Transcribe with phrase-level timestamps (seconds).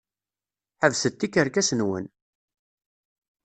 [0.81, 2.05] Ḥebset tikerkas-nwen!